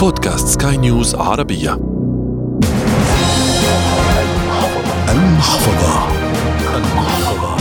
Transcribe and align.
بودكاست 0.00 0.48
سكاي 0.48 0.76
نيوز 0.76 1.14
عربية. 1.14 1.72
المحفظة. 5.08 6.08
المحفظة 6.76 7.56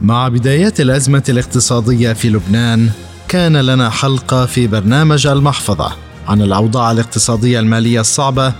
مع 0.00 0.28
بدايات 0.28 0.80
الأزمة 0.80 1.22
الاقتصادية 1.28 2.12
في 2.12 2.28
لبنان 2.28 2.90
كان 3.28 3.56
لنا 3.56 3.90
حلقة 3.90 4.46
في 4.46 4.66
برنامج 4.66 5.26
المحفظة 5.26 5.92
عن 6.28 6.42
الأوضاع 6.42 6.90
الاقتصادية 6.90 7.60
المالية 7.60 8.00
الصعبة 8.00 8.52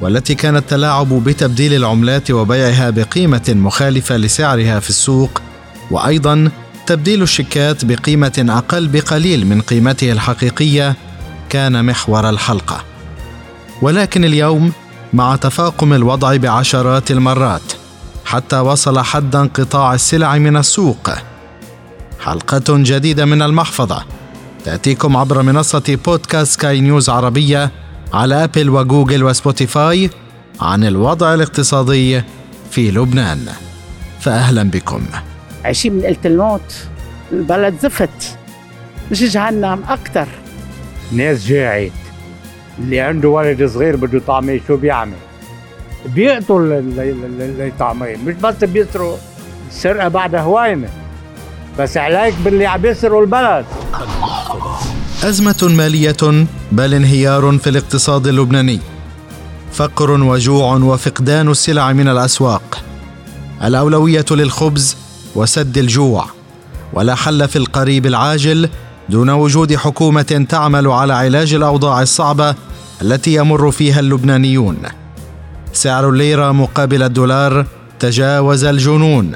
والتي 0.00 0.34
كانت 0.34 0.70
تلاعب 0.70 1.08
بتبديل 1.08 1.74
العملات 1.74 2.30
وبيعها 2.30 2.90
بقيمة 2.90 3.54
مخالفة 3.56 4.16
لسعرها 4.16 4.80
في 4.80 4.90
السوق 4.90 5.42
وأيضا 5.90 6.50
تبديل 6.92 7.22
الشيكات 7.22 7.84
بقيمة 7.84 8.46
أقل 8.48 8.88
بقليل 8.88 9.46
من 9.46 9.60
قيمته 9.60 10.12
الحقيقية 10.12 10.96
كان 11.48 11.84
محور 11.84 12.28
الحلقة. 12.28 12.84
ولكن 13.82 14.24
اليوم 14.24 14.72
مع 15.12 15.36
تفاقم 15.36 15.92
الوضع 15.92 16.36
بعشرات 16.36 17.10
المرات 17.10 17.72
حتى 18.24 18.58
وصل 18.58 18.98
حد 19.00 19.36
انقطاع 19.36 19.94
السلع 19.94 20.38
من 20.38 20.56
السوق. 20.56 21.10
حلقة 22.20 22.64
جديدة 22.68 23.24
من 23.24 23.42
المحفظة 23.42 24.04
تأتيكم 24.64 25.16
عبر 25.16 25.42
منصة 25.42 25.98
بودكاست 26.06 26.52
سكاي 26.52 26.80
نيوز 26.80 27.10
عربية 27.10 27.70
على 28.12 28.44
أبل 28.44 28.70
وجوجل 28.70 29.24
وسبوتيفاي 29.24 30.10
عن 30.60 30.84
الوضع 30.84 31.34
الاقتصادي 31.34 32.22
في 32.70 32.90
لبنان. 32.90 33.46
فأهلا 34.20 34.62
بكم. 34.62 35.06
عايشين 35.64 35.92
من 35.92 36.02
قلة 36.02 36.16
الموت 36.24 36.74
البلد 37.32 37.74
زفت 37.82 38.38
مش 39.10 39.22
جهنم 39.22 39.82
أكتر. 39.88 40.26
ناس 41.12 41.46
جاعت. 41.46 41.92
اللي 42.78 43.00
عنده 43.00 43.28
ولد 43.28 43.64
صغير 43.64 43.96
بده 43.96 44.20
طعميه 44.26 44.60
شو 44.68 44.76
بيعمل؟ 44.76 45.12
بيقتل 46.06 46.54
اللي 46.54 47.72
طعميه 47.78 48.16
مش 48.16 48.34
بس 48.34 48.64
بيسرقوا 48.64 49.16
السرقة 49.68 50.08
بعد 50.08 50.34
هوايمة. 50.34 50.88
بس 51.78 51.96
عليك 51.96 52.34
باللي 52.44 52.66
عم 52.66 52.86
يسرقوا 52.86 53.20
البلد. 53.20 53.64
أزمة 55.24 55.68
مالية 55.76 56.46
بل 56.72 56.94
انهيار 56.94 57.58
في 57.58 57.70
الاقتصاد 57.70 58.26
اللبناني. 58.26 58.80
فقر 59.72 60.10
وجوع 60.10 60.76
وفقدان 60.76 61.48
السلع 61.48 61.92
من 61.92 62.08
الأسواق. 62.08 62.84
الأولوية 63.64 64.24
للخبز 64.30 64.96
وسد 65.34 65.78
الجوع 65.78 66.26
ولا 66.92 67.14
حل 67.14 67.48
في 67.48 67.56
القريب 67.56 68.06
العاجل 68.06 68.68
دون 69.08 69.30
وجود 69.30 69.76
حكومة 69.76 70.46
تعمل 70.48 70.86
على 70.86 71.12
علاج 71.12 71.54
الأوضاع 71.54 72.02
الصعبة 72.02 72.54
التي 73.02 73.34
يمر 73.34 73.70
فيها 73.70 74.00
اللبنانيون. 74.00 74.76
سعر 75.72 76.08
الليرة 76.08 76.52
مقابل 76.52 77.02
الدولار 77.02 77.66
تجاوز 77.98 78.64
الجنون 78.64 79.32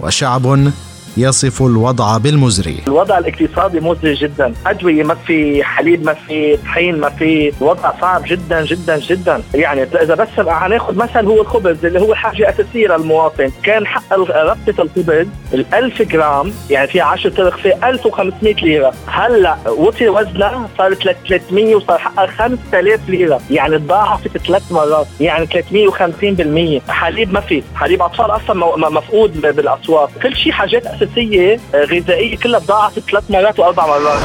وشعب 0.00 0.70
يصف 1.18 1.62
الوضع 1.62 2.18
بالمزري. 2.18 2.76
الوضع 2.86 3.18
الاقتصادي 3.18 3.80
مزري 3.80 4.14
جدا. 4.14 4.54
أدوية 4.66 5.04
ما 5.04 5.14
في 5.14 5.64
حليب 5.64 6.04
ما 6.04 6.14
في 6.14 6.56
طحين 6.56 7.00
ما 7.00 7.08
في. 7.08 7.52
الوضع 7.60 7.92
صعب 8.00 8.22
جدا 8.26 8.64
جدا 8.64 8.98
جدا. 8.98 9.42
يعني 9.54 9.82
إذا 9.82 10.14
بس 10.14 10.28
هناخذ 10.38 10.96
مثل 10.96 11.26
هو 11.26 11.40
الخبز 11.40 11.84
اللي 11.84 12.00
هو 12.00 12.14
حاجة 12.14 12.50
أساسية 12.50 12.88
للمواطن. 12.88 13.50
كان 13.62 13.86
حق 13.86 14.12
ربطة 14.12 14.82
الخبز 14.82 15.26
ال 15.54 15.74
1000 15.74 16.02
جرام 16.02 16.52
يعني 16.70 16.88
فيها 16.88 17.04
10 17.04 17.30
ترغفة 17.30 17.88
1500 17.88 18.54
ليرة. 18.54 18.92
هلأ 19.06 19.56
وطي 19.66 20.08
وزنها 20.08 20.68
صارت 20.78 21.02
300 21.02 21.74
وصار 21.74 21.98
حقها 21.98 22.26
5000 22.26 23.00
ليرة. 23.08 23.40
يعني 23.50 23.78
تضاعفت 23.78 24.38
ثلاث 24.38 24.72
مرات. 24.72 25.06
يعني 25.20 25.46
350% 25.46 26.90
حليب 26.90 27.32
ما 27.32 27.40
في. 27.40 27.62
حليب 27.74 28.02
أطفال 28.02 28.30
أصلا 28.30 28.76
مفقود 28.90 29.40
بالأسواق. 29.40 30.10
كل 30.22 30.36
شيء 30.36 30.52
حاجات 30.52 30.86
أساسية 30.86 31.07
اساسيه 31.12 31.60
آه، 31.74 31.84
غذائية 31.84 32.36
كلها 32.36 32.60
تضاعفت 32.60 33.10
ثلاث 33.10 33.30
مرات 33.30 33.58
وأربع 33.58 33.86
مرات 33.86 34.20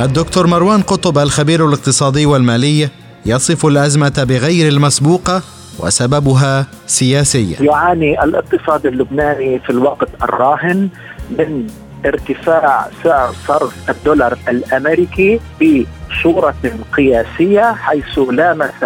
الدكتور 0.00 0.46
مروان 0.46 0.82
قطب 0.82 1.18
الخبير 1.18 1.66
الاقتصادي 1.68 2.26
والمالي 2.26 2.88
يصف 3.26 3.66
الأزمة 3.66 4.24
بغير 4.28 4.68
المسبوقة 4.68 5.42
وسببها 5.78 6.66
سياسي 6.86 7.56
يعاني 7.60 8.24
الاقتصاد 8.24 8.86
اللبناني 8.86 9.58
في 9.58 9.70
الوقت 9.70 10.08
الراهن 10.22 10.88
من 11.38 11.66
ارتفاع 12.06 12.88
سعر 13.04 13.32
صرف 13.48 13.90
الدولار 13.90 14.38
الأمريكي 14.48 15.40
بصورة 15.60 16.54
قياسية 16.96 17.72
حيث 17.72 18.18
لامس 18.18 18.84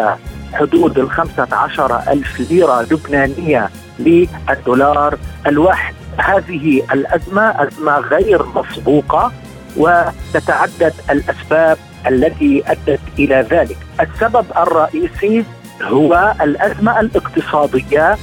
حدود 0.52 0.98
ال 0.98 1.10
15 1.10 2.02
ألف 2.08 2.40
ليرة 2.50 2.82
لبنانية 2.82 3.70
للدولار 3.98 5.18
الواحد. 5.46 5.94
هذه 6.16 6.82
الأزمة 6.92 7.62
أزمة 7.62 7.98
غير 7.98 8.46
مسبوقة 8.46 9.32
وتتعدد 9.76 10.92
الأسباب 11.10 11.78
التي 12.08 12.62
أدت 12.66 13.00
إلى 13.18 13.46
ذلك. 13.50 13.76
السبب 14.00 14.44
الرئيسي 14.56 15.44
هو 15.82 16.34
الأزمة 16.40 17.00
الاقتصادية 17.00 18.16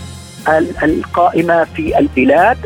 القائمة 0.83 1.63
في 1.63 1.99
البلاد 1.99 2.57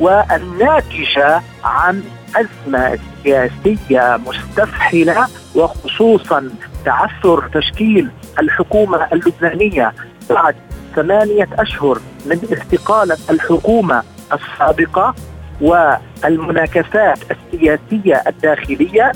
والناتجة 0.00 1.42
عن 1.64 2.02
أزمة 2.36 2.98
سياسية 3.24 4.20
مستفحلة 4.26 5.26
وخصوصا 5.54 6.50
تعثر 6.84 7.48
تشكيل 7.54 8.08
الحكومة 8.40 9.08
اللبنانية 9.12 9.92
بعد 10.30 10.54
ثمانية 10.96 11.48
أشهر 11.58 11.98
من 12.26 12.38
استقالة 12.52 13.16
الحكومة 13.30 14.02
السابقة 14.32 15.14
والمناكفات 15.60 17.18
السياسية 17.30 18.22
الداخلية 18.26 19.12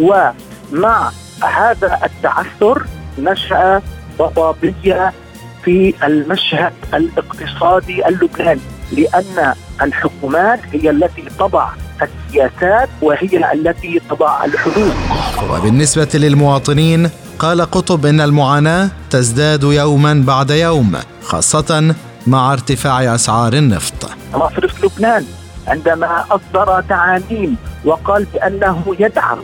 ومع 0.00 1.10
هذا 1.42 1.98
التعثر 2.04 2.86
نشأ 3.18 3.82
ضبابيه 4.18 5.12
في 5.64 5.94
المشهد 6.06 6.72
الاقتصادي 6.94 8.08
اللبناني 8.08 8.60
لأن 8.92 9.54
الحكومات 9.82 10.60
هي 10.72 10.90
التي 10.90 11.22
تضع 11.38 11.68
السياسات 12.02 12.88
وهي 13.02 13.52
التي 13.52 14.00
تضع 14.10 14.44
الحدود 14.44 14.94
وبالنسبة 15.50 16.08
للمواطنين 16.14 17.10
قال 17.38 17.60
قطب 17.60 18.06
إن 18.06 18.20
المعاناة 18.20 18.88
تزداد 19.10 19.62
يوما 19.62 20.24
بعد 20.26 20.50
يوم 20.50 20.96
خاصة 21.22 21.94
مع 22.26 22.52
ارتفاع 22.52 23.14
أسعار 23.14 23.52
النفط. 23.52 24.15
مصرف 24.34 24.84
لبنان 24.84 25.24
عندما 25.68 26.24
أصدر 26.30 26.80
تعاليم 26.88 27.56
وقال 27.84 28.24
بأنه 28.24 28.82
يدعم 28.98 29.38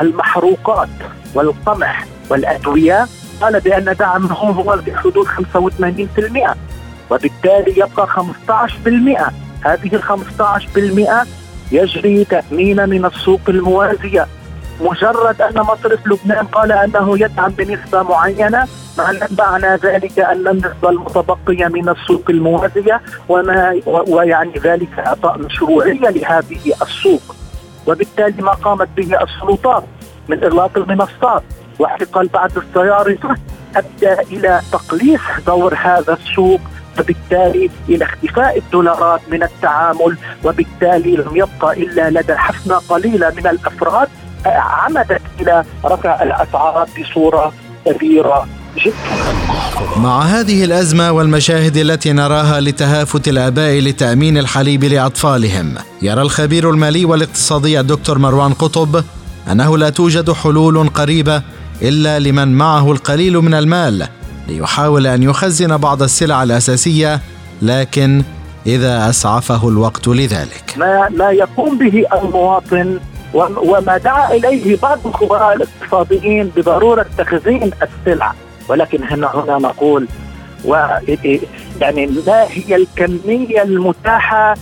المحروقات 0.00 0.88
والقمح 1.34 2.06
والأدوية 2.30 3.06
قال 3.40 3.60
بأن 3.60 3.94
دعمه 3.98 4.34
هو 4.34 4.78
بحدود 4.86 5.26
85% 5.26 6.56
وبالتالي 7.10 7.72
يبقى 7.76 8.06
15% 8.06 8.10
هذه 9.66 9.94
ال 9.94 10.02
15% 10.02 11.26
يجري 11.72 12.24
تأمين 12.24 12.88
من 12.88 13.04
السوق 13.04 13.40
الموازية. 13.48 14.26
مجرد 14.80 15.42
أن 15.42 15.60
مصرف 15.60 16.06
لبنان 16.06 16.46
قال 16.46 16.72
أنه 16.72 17.18
يدعم 17.18 17.50
بنسبة 17.50 18.02
معينة 18.02 18.66
معنى 19.38 19.74
ذلك 19.76 20.18
أن 20.18 20.48
النسبة 20.48 20.90
المتبقية 20.90 21.66
من 21.66 21.88
السوق 21.88 22.22
الموازية 22.30 23.00
وما 23.28 23.80
ويعني 23.86 24.58
ذلك 24.58 24.98
إعطاء 24.98 25.38
مشروعية 25.38 26.08
لهذه 26.10 26.72
السوق. 26.82 27.36
وبالتالي 27.86 28.42
ما 28.42 28.52
قامت 28.52 28.88
به 28.96 29.22
السلطات 29.22 29.84
من 30.28 30.44
إغلاق 30.44 30.70
المنصات 30.76 31.42
واحتقال 31.78 32.28
بعض 32.28 32.50
السيارة 32.56 33.36
أدى 33.76 34.12
إلى 34.12 34.60
تقليص 34.72 35.20
دور 35.46 35.74
هذا 35.74 36.12
السوق 36.12 36.60
وبالتالي 36.98 37.70
إلى 37.88 38.04
اختفاء 38.04 38.58
الدولارات 38.58 39.20
من 39.28 39.42
التعامل 39.42 40.16
وبالتالي 40.44 41.16
لم 41.16 41.36
يبقى 41.36 41.82
إلا 41.82 42.10
لدى 42.10 42.34
حفنه 42.34 42.74
قليلة 42.88 43.30
من 43.36 43.46
الأفراد 43.46 44.08
عمدت 44.50 45.22
إلى 45.40 45.64
رفع 45.84 46.22
الأسعار 46.22 46.88
بصورة 47.00 47.52
كبيرة 47.86 48.46
جدا. 48.76 48.94
مع 49.96 50.22
هذه 50.22 50.64
الأزمة 50.64 51.12
والمشاهد 51.12 51.76
التي 51.76 52.12
نراها 52.12 52.60
لتهافت 52.60 53.28
الآباء 53.28 53.78
لتأمين 53.80 54.38
الحليب 54.38 54.84
لأطفالهم 54.84 55.74
يرى 56.02 56.22
الخبير 56.22 56.70
المالي 56.70 57.04
والاقتصادي 57.04 57.80
الدكتور 57.80 58.18
مروان 58.18 58.52
قطب 58.52 59.04
أنه 59.52 59.78
لا 59.78 59.90
توجد 59.90 60.32
حلول 60.32 60.88
قريبة 60.88 61.42
إلا 61.82 62.18
لمن 62.18 62.48
معه 62.48 62.92
القليل 62.92 63.38
من 63.38 63.54
المال 63.54 64.08
ليحاول 64.48 65.06
أن 65.06 65.22
يخزن 65.22 65.76
بعض 65.76 66.02
السلع 66.02 66.42
الأساسية 66.42 67.20
لكن 67.62 68.22
إذا 68.66 69.10
أسعفه 69.10 69.68
الوقت 69.68 70.08
لذلك 70.08 70.74
ما 70.76 71.08
ما 71.08 71.30
يقوم 71.30 71.78
به 71.78 72.04
المواطن 72.22 72.98
وما 73.34 73.98
دعا 73.98 74.32
إليه 74.32 74.76
بعض 74.82 75.06
الخبراء 75.06 75.56
الاقتصاديين 75.56 76.52
بضرورة 76.56 77.06
تخزين 77.18 77.70
السلع. 77.82 78.32
ولكن 78.68 79.04
هنا 79.04 79.30
هنا 79.34 79.58
نقول 79.58 80.08
و 80.64 80.74
يعني 81.80 82.06
ما 82.06 82.44
هي 82.50 82.76
الكمية 82.76 83.62
المتاحة 83.62 84.54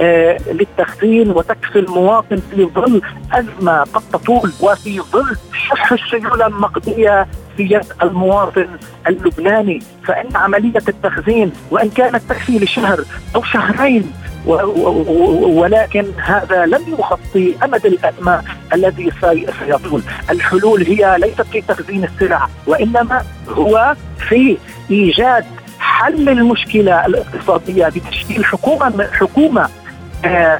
آه، 0.00 0.38
للتخزين 0.52 1.30
وتكفي 1.30 1.78
المواطن 1.78 2.42
في 2.50 2.64
ظل 2.64 3.02
أزمة 3.32 3.82
قد 3.82 4.02
تطول 4.12 4.52
وفي 4.60 5.00
ظل 5.00 5.36
شح 5.68 5.92
السيوله 5.92 6.46
النقديه 6.46 7.26
في 7.56 7.62
يد 7.62 7.92
المواطن 8.02 8.66
اللبناني 9.08 9.82
فإن 10.04 10.36
عملية 10.36 10.82
التخزين 10.88 11.52
وإن 11.70 11.88
كانت 11.90 12.22
تكفي 12.28 12.58
لشهر 12.58 13.04
أو 13.36 13.42
شهرين 13.42 14.12
ولكن 14.44 16.04
هذا 16.24 16.66
لن 16.66 16.82
يغطي 16.88 17.54
أمد 17.64 17.86
الأزمة 17.86 18.42
الذي 18.72 19.10
سيطول، 19.20 20.02
الحلول 20.30 20.82
هي 20.82 21.16
ليست 21.18 21.42
في 21.42 21.60
تخزين 21.60 22.04
السلع 22.04 22.48
وإنما 22.66 23.22
هو 23.48 23.94
في 24.28 24.56
إيجاد 24.90 25.44
حل 25.78 26.28
المشكلة 26.28 27.06
الاقتصادية 27.06 27.86
بتشكيل 27.86 28.44
حكومه 28.44 29.08
حكومة 29.12 29.68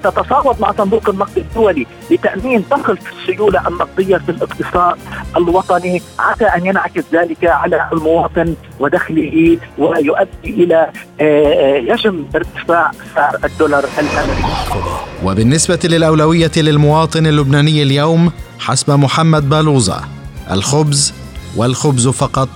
تتفاوض 0.02 0.60
مع 0.60 0.72
صندوق 0.72 1.08
النقد 1.08 1.38
الدولي 1.38 1.86
لتأمين 2.10 2.64
دخل 2.70 2.98
السيولة 3.20 3.68
النقدية 3.68 4.16
في 4.16 4.28
الاقتصاد 4.28 4.96
الوطني 5.36 6.02
عسى 6.18 6.44
أن 6.44 6.66
ينعكس 6.66 7.04
ذلك 7.12 7.44
على 7.44 7.88
المواطن 7.92 8.54
ودخله 8.80 9.58
ويؤدي 9.78 10.28
إلى 10.44 10.90
آه، 11.20 11.22
آه، 11.22 11.76
يجم 11.76 12.24
ارتفاع 12.34 12.90
سعر 13.14 13.36
الدولار 13.44 13.84
الأمريكي. 13.98 14.48
وبالنسبة 15.24 15.78
للأولوية 15.84 16.50
للمواطن 16.56 17.26
اللبناني 17.26 17.82
اليوم 17.82 18.32
حسب 18.58 18.90
محمد 18.90 19.48
بالوزه 19.48 20.00
الخبز 20.50 21.14
والخبز 21.56 22.08
فقط 22.08 22.48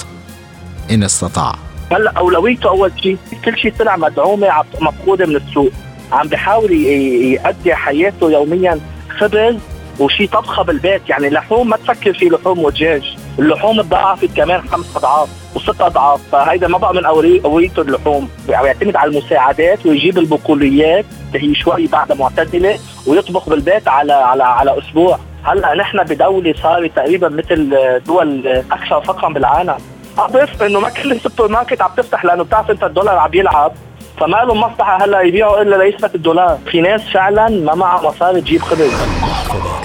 إن 0.90 1.02
استطاع. 1.02 1.54
هلا 1.92 2.10
أولويته 2.10 2.68
أول 2.68 2.92
شيء 3.02 3.18
كل 3.44 3.58
شيء 3.58 3.72
طلع 3.78 3.96
مدعومه 3.96 4.48
مفقوده 4.80 5.26
من 5.26 5.36
السوق 5.36 5.72
عم 6.12 6.28
بحاول 6.28 6.72
يؤدي 6.72 7.74
حياته 7.74 8.30
يوميا 8.30 8.80
خبز 9.18 9.56
وشي 10.00 10.26
طبخة 10.26 10.62
بالبيت. 10.62 11.02
يعني 11.08 11.30
لحوم 11.30 11.68
ما 11.68 11.76
تفكر 11.76 12.12
في 12.12 12.24
لحوم 12.28 12.58
ودجاج. 12.58 13.16
اللحوم 13.38 13.82
تضاعفت 13.82 14.36
كمان 14.36 14.60
خمس 14.68 14.96
أضعاف 14.96 15.28
وست 15.54 15.80
أضعاف. 15.80 16.20
فهيدا 16.32 16.68
ما 16.68 16.78
بقى 16.78 16.94
من 16.94 17.04
اولويته 17.04 17.82
اللحوم. 17.82 18.28
يعني 18.48 18.66
يعتمد 18.66 18.96
على 18.96 19.10
المساعدات 19.10 19.86
ويجيب 19.86 20.18
البقوليات 20.18 21.04
اللي 21.34 21.50
هي 21.50 21.54
شوي 21.54 21.86
بعد 21.86 22.12
معتدلة 22.12 22.78
ويطبخ 23.06 23.48
بالبيت 23.48 23.88
على 23.88 24.12
على 24.12 24.44
على 24.44 24.78
أسبوع. 24.78 25.18
هلأ 25.42 25.74
نحن 25.74 26.04
بدولة 26.04 26.54
صارت 26.62 26.96
تقريبا 26.96 27.28
مثل 27.28 27.78
دول 28.06 28.46
أكثر 28.72 29.00
فقرا 29.00 29.32
بالعالم. 29.32 29.76
عرف 30.18 30.62
إنه 30.62 30.80
ما 30.80 30.88
كل 30.88 31.12
السوبر 31.12 31.48
ماركت 31.48 31.82
عم 31.82 31.90
تفتح 31.96 32.24
لأنه 32.24 32.44
بتعرف 32.44 32.70
أنت 32.70 32.84
الدولار 32.84 33.18
عم 33.18 33.34
يلعب. 33.34 33.72
فما 34.20 34.36
لهم 34.36 34.60
مصلحة 34.60 35.04
هلا 35.04 35.20
يبيعوا 35.20 35.62
إلا 35.62 35.76
ليثبت 35.76 36.14
الدولار. 36.14 36.58
في 36.70 36.80
ناس 36.80 37.00
فعلا 37.14 37.48
ما 37.48 37.74
معها 37.74 38.08
مصاري 38.08 38.40
تجيب 38.40 38.62
خبز. 38.62 38.90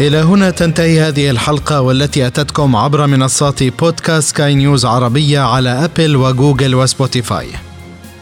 إلى 0.01 0.17
هنا 0.17 0.49
تنتهي 0.49 1.01
هذه 1.01 1.29
الحلقة 1.29 1.81
والتي 1.81 2.27
أتتكم 2.27 2.75
عبر 2.75 3.07
منصات 3.07 3.63
بودكاست 3.63 4.35
سكاي 4.37 4.55
نيوز 4.55 4.85
عربية 4.85 5.39
على 5.39 5.69
أبل 5.69 6.15
وجوجل 6.15 6.75
وسبوتيفاي. 6.75 7.47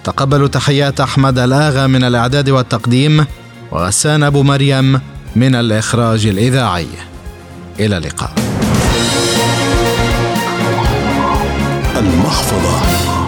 تقبلوا 0.04 0.48
تحيات 0.48 1.00
أحمد 1.00 1.40
الآغا 1.40 1.88
من 1.88 2.04
الإعداد 2.04 2.50
والتقديم 2.50 3.26
وغسان 3.72 4.24
أبو 4.24 4.44
مريم 4.44 5.02
من 5.36 5.56
الإخراج 5.56 6.26
الإذاعي. 6.26 6.88
إلى 7.80 7.98
اللقاء. 7.98 8.32
المحفظة. 11.98 13.19